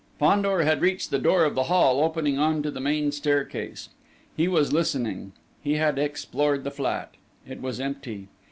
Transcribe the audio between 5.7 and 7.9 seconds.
had explored the flat. It was